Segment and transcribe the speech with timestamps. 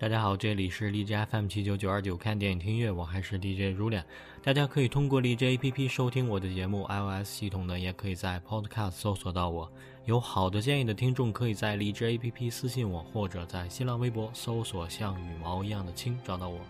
[0.00, 4.04] 大家好，这里是荔枝 FM 七九九二九，看电影听音乐，我还是 DJ 如脸。
[4.44, 9.68] 大家可以通过荔枝 APP 收听我的节目，iOS 系统呢也可以在 Podcast 搜索到我。
[10.04, 16.60] 有好的建议的听众，可以在荔枝 APP 私信我，或者在新浪微博搜索“像羽毛一样的青”找到我。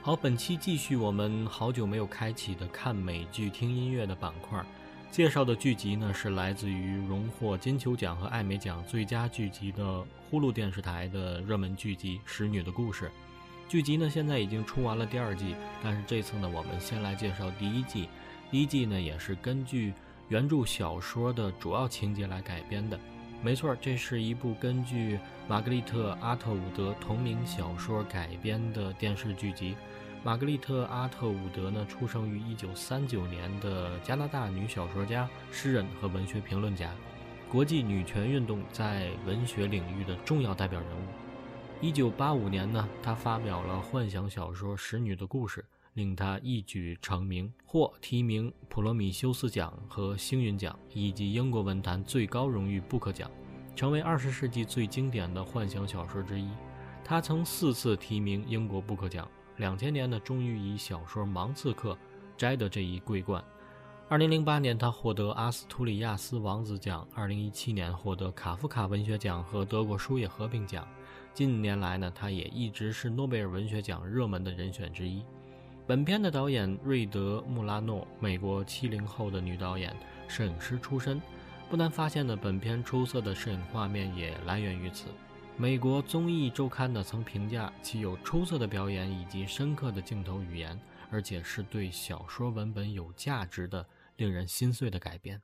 [0.00, 4.64] 好，本期继续我们好久没有开启的看美剧听音乐的板块。
[5.14, 13.04] 介绍的剧集呢是来自于荣获金球奖和艾美奖最佳剧集的呼噜电视台的热门剧集《使女的故事》。
[13.68, 18.08] 剧集呢现在已经出完了第二季，但是这次呢我们先来介绍第一季。
[18.50, 19.94] 第一季呢也是根据
[20.30, 22.98] 原著小说的主要情节来改编的。
[23.40, 29.76] 没错，这是一部根据玛格丽特·阿特伍德同名小说改编的电视剧集。
[30.24, 36.90] 玛格丽特·阿特伍德呢，出生于1939年的加拿大女小说家、诗人和文学评论家，
[37.46, 41.84] 国际女权运动在文学领域的重要代表人物。
[41.92, 45.60] 1985年呢，她发表了幻想小说《使女的故事》，
[45.92, 53.30] 令她一举成名，获提名普罗米修斯奖和星云奖，以及英国文坛最高荣誉布克奖，
[53.76, 56.48] 成为20世纪最经典的幻想小说之一。
[57.04, 59.28] 她曾四次提名英国布克奖。
[59.56, 61.92] 两千年呢，终于以小说《盲刺客》
[62.36, 63.42] 摘得这一桂冠。
[64.08, 70.86] 二零零八年，他获得阿斯图里亚斯王子奖；二零一七年获得卡夫卡文学奖和德国书业和平奖。
[71.32, 75.22] 近年来呢，他也一直是诺贝尔文学奖热门的人选之一。
[75.86, 79.94] 本片的导演瑞德·穆拉诺，美国七零后的女导演，
[80.28, 81.20] 摄影师出身，
[81.70, 85.06] 不难发现呢，本片出色的摄影画面也来源于此。
[85.56, 90.78] 美国综艺周刊呢曾评价其有出色的表演以及深刻的镜头语言，
[91.12, 95.40] 而且是对小说文本有价值的、令人心碎的改编。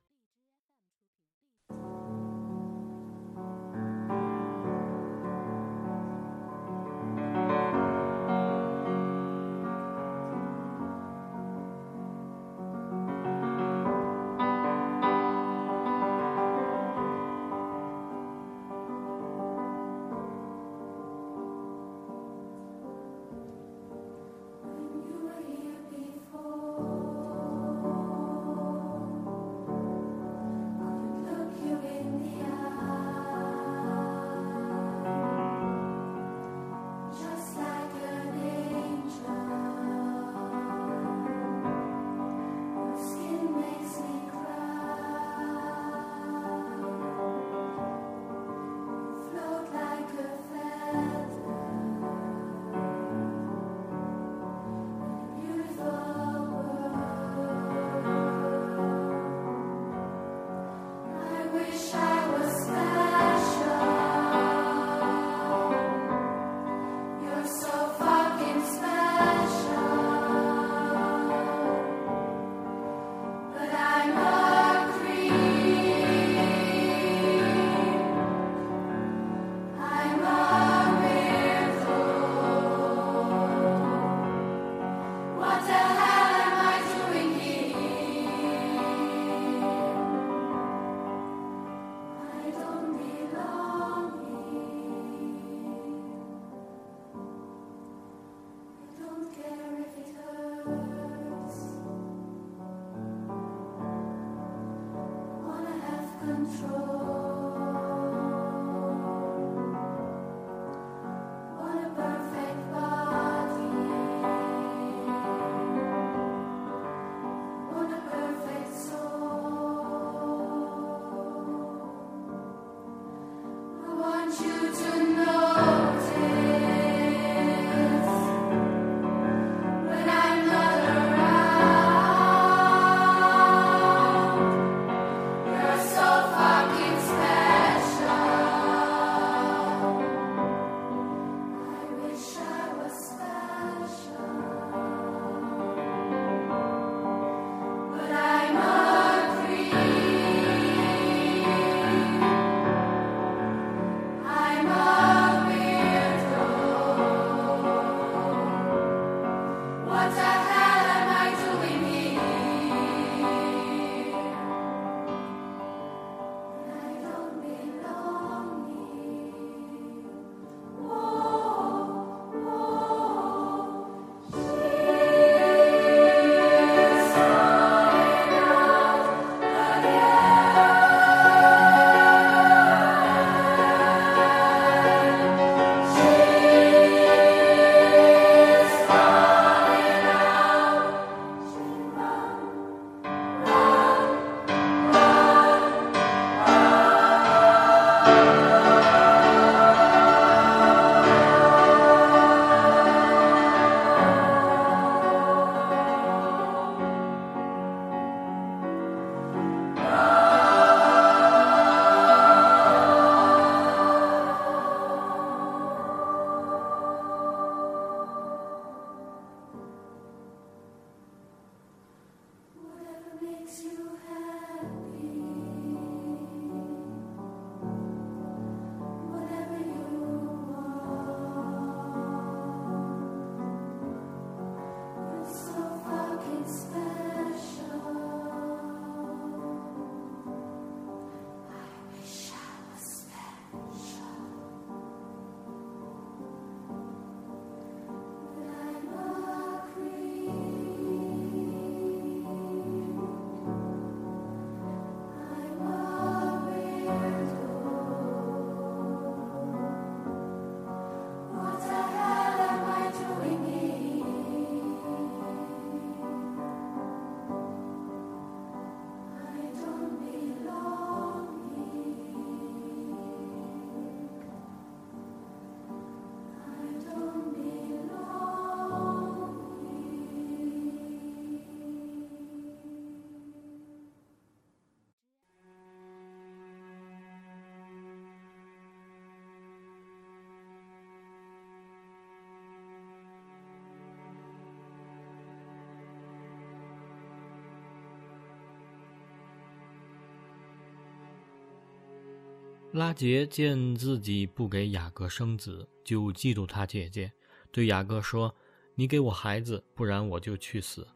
[302.73, 307.11] 拉杰见自己不给雅各生子，就嫉妒他姐姐，
[307.51, 308.33] 对雅各说
[308.75, 310.87] ：“你给我孩子，不然我就去死。”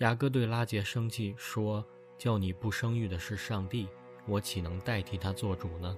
[0.00, 1.82] 雅各对拉杰生气说
[2.18, 3.88] ：“叫你不生育的是上帝，
[4.26, 5.96] 我岂能代替他做主呢？”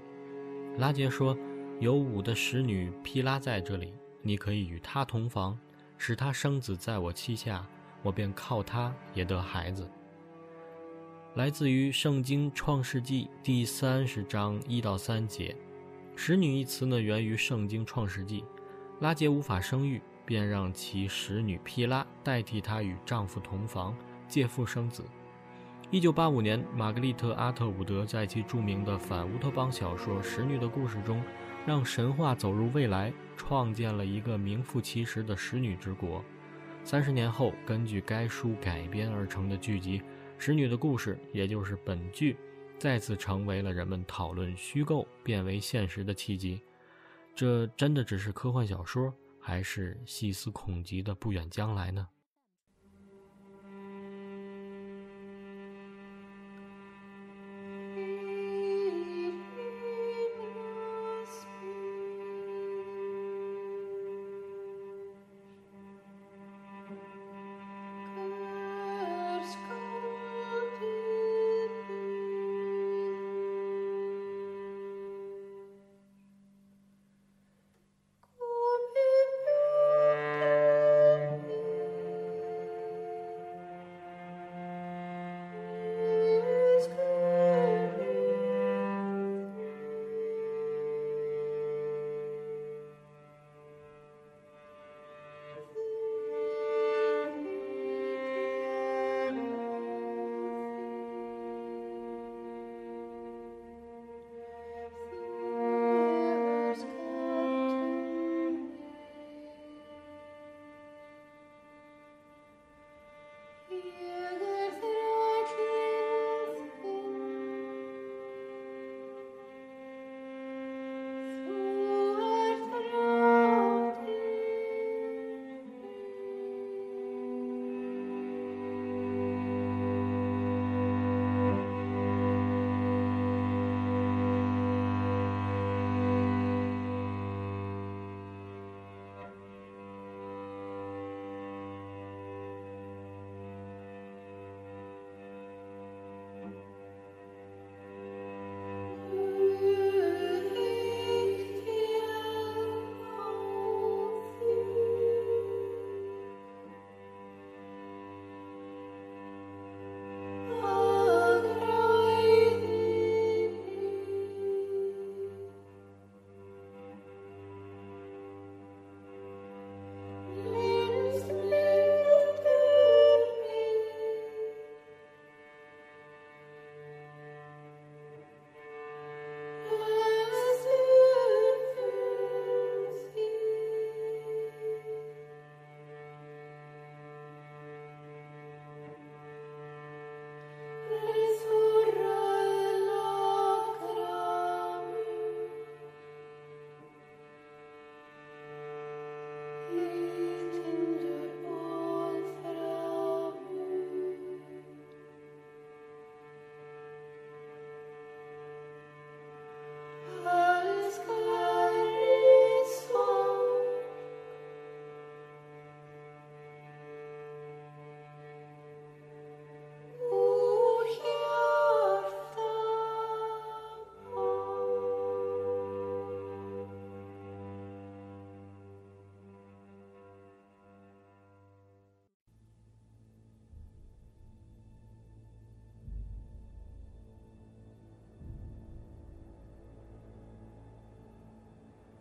[0.78, 1.36] 拉杰说
[1.80, 3.92] ：“有五的使女毗拉在这里，
[4.22, 5.58] 你可以与她同房，
[5.98, 7.68] 使她生子在我膝下，
[8.00, 9.90] 我便靠她也得孩子。”
[11.36, 15.54] 来自于《圣经·创世纪》第三十章一到三节
[16.16, 18.40] ，“使女”一词呢源于《圣经·创世纪》。
[19.00, 23.94] 拉杰无法生育，便让其使女皮拉代替她与丈夫同房，
[24.26, 25.04] 借腹生子。
[25.90, 31.22] 一九八五年，玛格丽特·阿特伍德在其著名的反乌托邦小说《使女的故事》中，
[31.66, 36.24] 让神话走入未来，创建了一个名副其实的使女之国。
[36.82, 40.00] 三十年后，根据该书改编而成的剧集。
[40.38, 42.36] 使女的故事，也就是本剧，
[42.78, 46.60] 再次成为了人们讨论虚构变为现实的契机。
[47.34, 52.06] 这真的只是科幻小说，还是细思恐极的不远将来呢？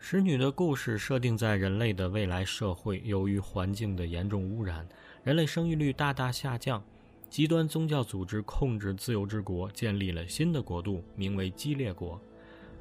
[0.07, 4.87] 使女的故事设定在人类的未来社会，由于环境的严重污染，
[5.23, 6.83] 人类生育率大大下降。
[7.27, 12.21] 极端宗教组织控制自由之国，建立了新的国度，名为激烈国。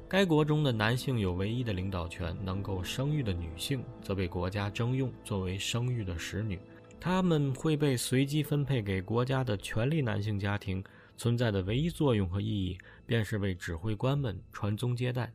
[0.07, 6.59] 该国中的男性有唯一的领导权，能够生育的女性则被国家征用作为生育的使女。
[6.99, 10.83] 他们会被随机分配给国家的权力男性家庭，
[11.17, 15.33] 存在的唯一作用和意义，便是为指挥官们传宗接代。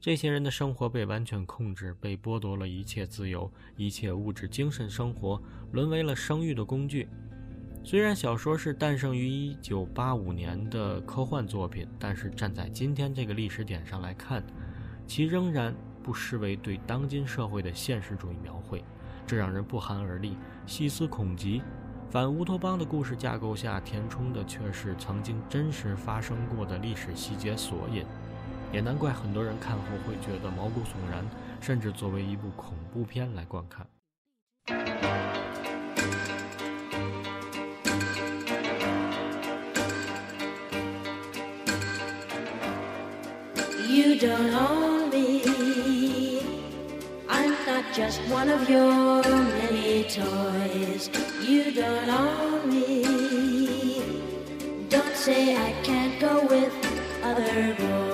[0.00, 7.08] 这些人的生活被完全控制，被剥夺了一切自由，一切物质、精神生活沦为了生育的工具。
[7.82, 9.28] 虽然小说是诞生于
[9.62, 14.44] 1985年的科幻作品，但是站在今天这个历史点上来看，
[15.04, 18.84] 其仍然不失为对当今社会的现实主义描绘，
[19.26, 21.60] 这让人不寒而栗，细思恐极。
[22.08, 28.04] 反乌托邦的故事架构下填充的却是曾经真实发生过的历史细节索引，
[28.72, 31.24] 也难怪很多人看后会觉得毛骨悚然，
[31.60, 33.86] 甚至作为一部恐怖片来观看。
[43.90, 46.42] You don't own me.
[47.28, 51.08] I'm not just one of your many toys.
[51.42, 54.02] You don't own me.
[54.88, 56.72] Don't say I can't go with
[57.24, 58.07] other boys.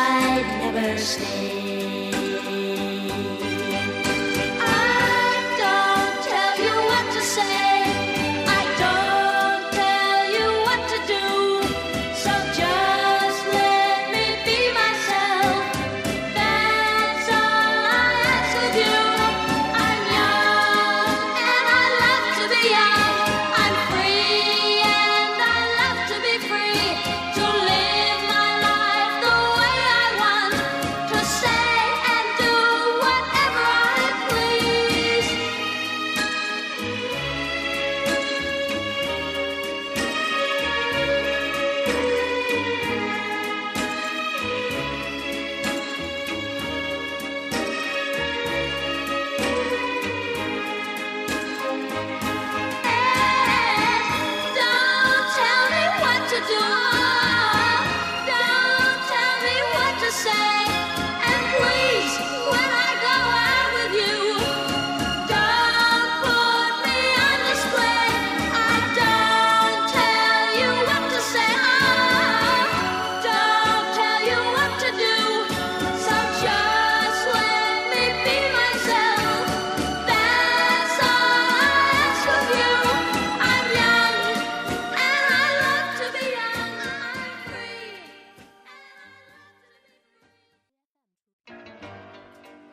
[0.00, 1.67] I'd never stay.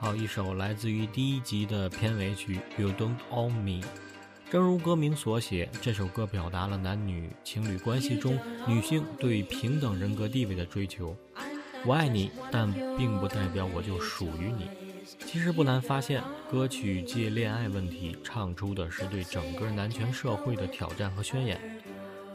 [0.06, 3.82] 好，一首来自于第一集的片尾曲《You Don't Own Me》。
[4.52, 11.18] 正如歌名所写，这首歌表达了男女情侣关系中女性对平等人格地位的追求。
[11.84, 14.70] 我爱你，但并不代表我就属于你。
[15.26, 16.22] 其实不难发现，
[16.52, 21.60] 歌曲借恋爱问题唱出的是对整个男权社会的挑战和宣言。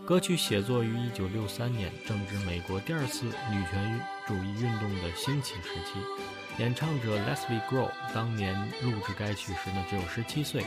[0.05, 6.01] 歌曲写作于1963年，正值美国第二次女权主义运动的兴起时期。
[6.61, 10.63] 演唱者 Leslie Grow 当年录制该曲时呢，只有17岁。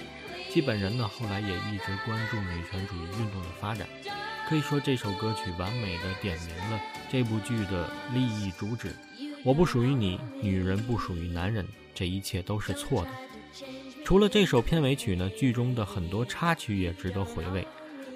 [0.49, 3.87] 其本人呢，后来也一直关注女权主义运动的发展。
[4.49, 6.81] 可以说，这首歌曲完美的点明了
[7.11, 8.91] 这部剧的利益主旨：
[9.43, 13.09] 我不属于你，女人不属于男人，这一切都是错的。
[14.03, 17.67] 除了这首片尾曲呢，剧中的很多插曲也值得回味。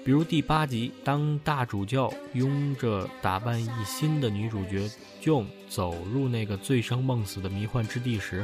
[0.08, 8.42] 比如第八集，当大主教拥着打扮一新的女主角 Joan 走入那个醉生梦死的迷幻之地时，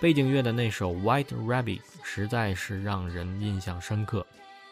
[0.00, 4.26] 背景乐的那首《White Rabbit》实在是让人印象深刻。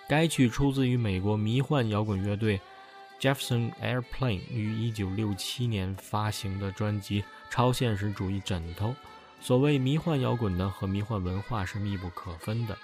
[0.08, 2.60] 该曲出自于美国迷幻摇滚乐队
[3.20, 8.88] Jefferson Airplane 于1967年发行的专辑《超现实主义枕头》。
[9.40, 12.76] 所谓迷幻摇滚呢，和迷幻文化是密不可分的。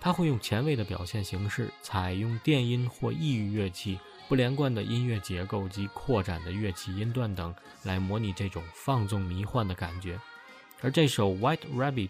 [0.00, 10.18] 它会用前卫的表现形式，采用电音或异域乐器、不连贯的音乐结构及扩展的乐器音段等，来模拟这种放纵迷幻的感觉。
[10.80, 12.08] 而这首《White Rabbit》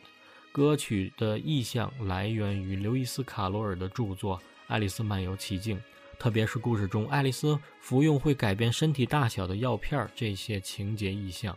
[0.52, 5.76] 歌曲的意象来源于刘易斯·卡罗尔的著作《爱丽丝漫游奇境》，
[6.16, 11.56] 特别是故事中爱丽丝服用会改变身体大小的药片这些情节意象。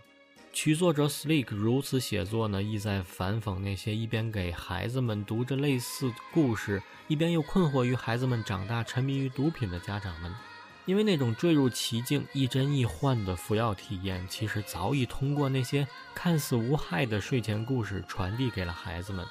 [0.53, 10.31] 曲作者 Slick 如此写作呢，意在反讽那些一边给孩子们读着类似故事，一边又困惑于孩子们长大沉迷于毒品的家长们。
[10.85, 19.25] 因为那种坠入奇境、亦真亦幻的服药体验，其实早已通过那些看似无害的睡前故事传递给了孩子们。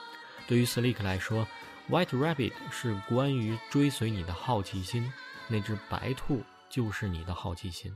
[0.48, 1.46] 对于 Slick 来说
[1.88, 5.12] ，White Rabbit 是关于追随你的好奇心，
[5.46, 7.94] 那只白兔就是你的好奇心。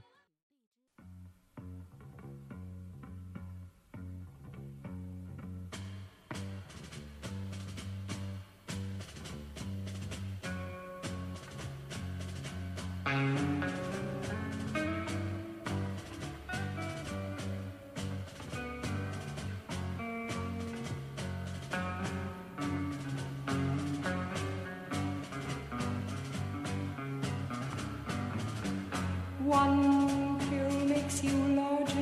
[29.46, 31.94] One pill makes you larger,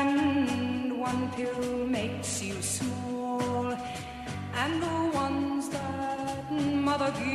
[0.00, 3.76] and one pill makes you small.
[4.54, 7.31] And the ones that mother gives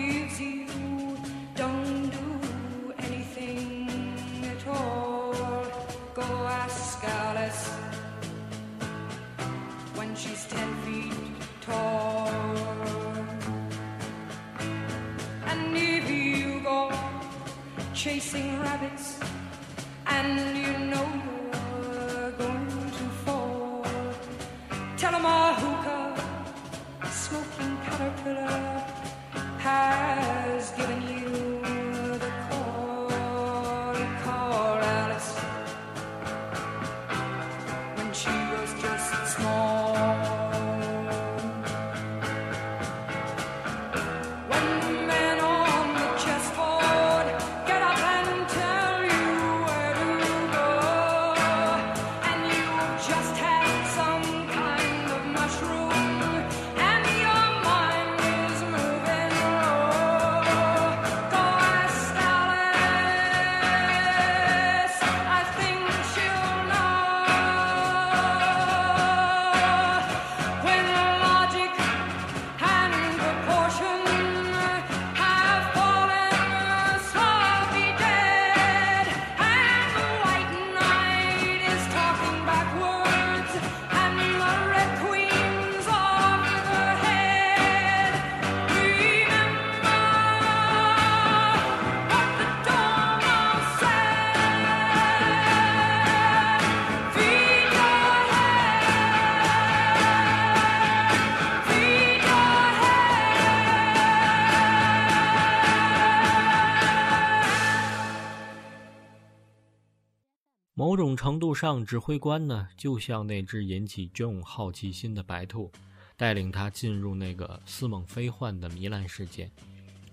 [111.18, 115.72] 程度上，指挥官呢，就像那只引起 John 好奇心的白兔，
[116.16, 119.50] 带领他进入那个似梦非幻的糜烂世界。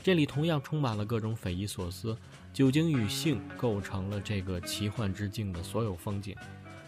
[0.02, 2.16] 这里同样充满了各种匪夷所思，
[2.52, 6.34] 酒精与性构成了这个奇幻之境的所有风景，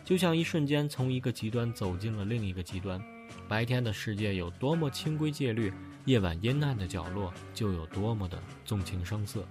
[0.05, 3.01] 就像一瞬间从一个极端走进了另一个极端。
[3.49, 5.73] 白天的世界有多么清规戒律，
[6.05, 9.47] 夜晚阴暗的角落就有多么的纵情声色。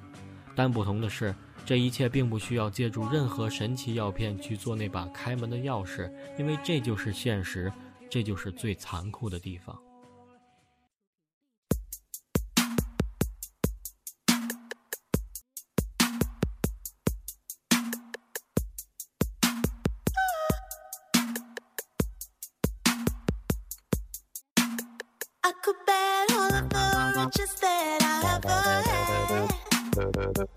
[0.55, 7.73] 但不同的是，这一切并不需要借助任何神奇药片去做那把开门的钥匙，因为这就是现实，
[8.07, 9.75] 这就是最残酷的地方。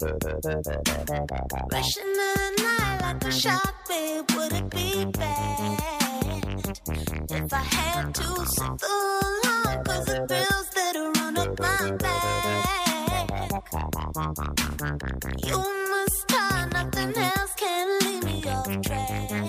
[0.01, 5.81] Rushing in the night like a shark, babe, would it be bad
[7.31, 9.83] if I had to sit along?
[9.85, 12.29] Cause the thrills that run up my back.
[15.45, 15.59] You
[15.91, 19.49] must start, nothing else can leave me off track.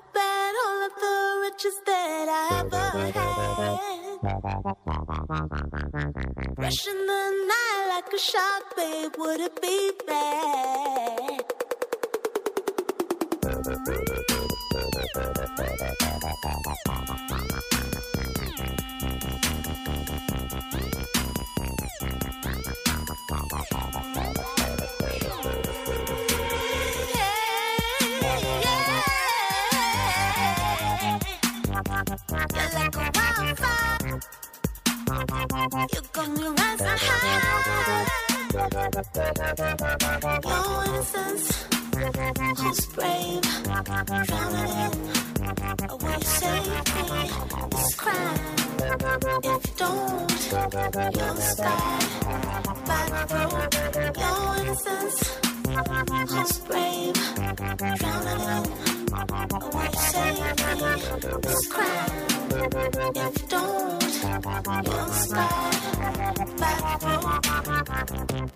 [1.63, 2.77] riches that I ever
[3.11, 3.79] had.
[6.57, 11.41] Rushing the night like a shark, babe, would it be bad?
[39.01, 39.09] Your
[40.85, 41.49] innocence
[42.69, 43.41] is brave,
[43.81, 44.93] drowning in
[45.89, 47.25] a way safely
[47.79, 48.39] is crime.
[48.77, 50.29] If you don't,
[51.17, 51.81] you'll stab
[52.85, 53.73] by the throat.
[54.19, 55.21] Your innocence
[56.31, 57.17] is brave,
[57.97, 58.63] drowning in
[59.51, 60.93] a way safely
[61.49, 62.13] is crime.
[62.51, 64.03] If you don't,
[64.85, 68.50] you'll stab by the throat.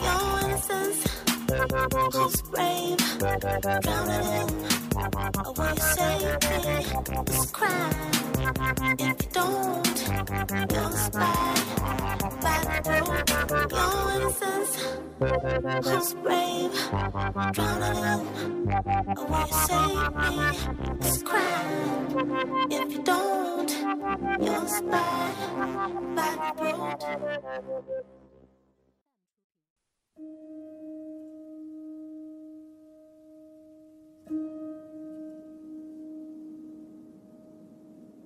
[0.00, 1.29] Your innocence,
[1.68, 5.08] who's brave, drowning in
[5.44, 6.58] a way you save me.
[7.26, 7.92] It's crime
[8.98, 9.84] if you don't.
[9.84, 11.70] The spy
[12.84, 13.28] the road.
[13.72, 14.72] Your innocence,
[15.86, 16.72] who's brave,
[17.52, 18.20] drowning in
[19.16, 20.32] a way you save me.
[21.00, 23.68] It's crime if you don't.
[24.40, 25.32] The spy
[26.56, 28.19] the road.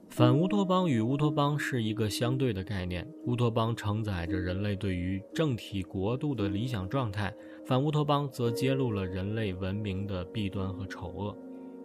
[0.08, 3.04] 反乌托邦与乌托邦是一个相对的概念。
[3.26, 7.34] 乌托邦承载着人类对于政体国度的理想状态，
[7.66, 11.36] 反乌托邦则揭露了人类文明的弊端和丑恶。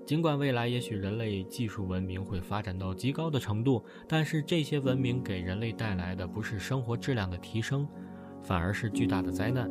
[0.05, 7.87] 尽管未来也许人类技术文明会发展到极高的程度，但是这些文明给人类带来的不是生活质量的提升，
[8.43, 9.67] 反而是巨大的灾难：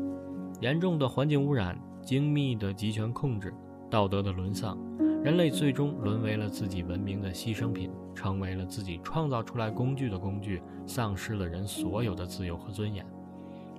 [0.61, 3.55] 严重的环境污染、精密的集权控制、
[3.91, 4.79] 道德的沦丧。
[5.23, 13.05] 人类最终沦为了自己文明的牺牲品，成为了自己创造出来工具的工具，丧失了人所有的自由和尊严。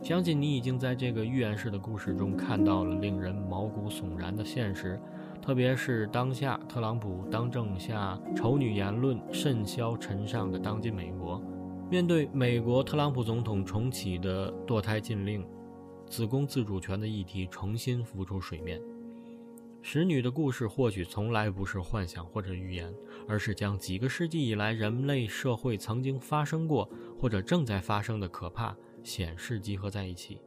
[0.01, 4.99] 相信你已经在这个寓言式的故事中看到了令人毛骨悚然的现实，
[5.41, 11.41] 特别是当下特朗普当政下丑女言论甚嚣尘上的当今美国，
[11.89, 15.45] 面对美国特朗普总统重启的堕胎禁令、
[16.05, 18.79] 子宫自主权的议题重新浮出水面。
[19.91, 22.93] 使女的故事或许从来不是幻想或者预言，
[23.27, 30.39] 而是将几个世纪以来人类社会曾经发生过或者正在发生的可怕显示集合在一起。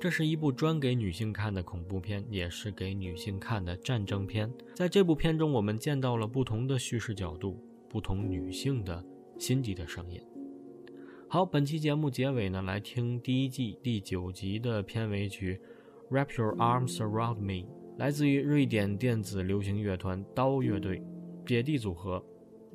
[0.00, 4.52] 这是一部专给女性看的恐怖片，也是给女性看的战争片。
[4.74, 9.06] 在这部片中，我们见到了不同的叙事角度，不同女性的
[9.38, 10.20] 心底的声音。
[11.28, 15.60] 好，本期节目结尾呢，来听第一季第九集的片尾曲
[16.12, 17.68] 《Wrap Your Arms Around Me》。
[17.98, 21.02] 来自于瑞典电子流行乐团刀乐队，
[21.46, 22.24] 姐弟组合。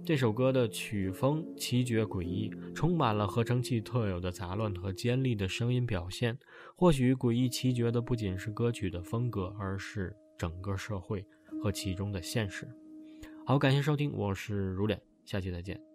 [0.06, 6.38] 这首歌的曲风奇绝诡异，充满了合成器特有的杂乱和尖利的声音表现。
[6.75, 11.25] 或许诡异奇绝的不仅是歌曲的风格，而是整个社会
[11.62, 12.69] 和其中的现实。
[13.45, 15.87] 好，感谢收听，我是如脸，下期再见。